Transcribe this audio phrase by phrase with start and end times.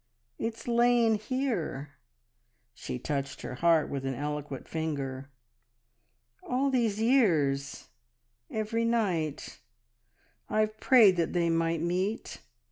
[0.39, 1.89] It's lain here!"
[2.73, 5.29] She touched her heart with an eloquent finger.
[6.41, 7.89] "All these years
[8.49, 9.59] every night
[10.49, 12.41] I've prayed that they might meet..."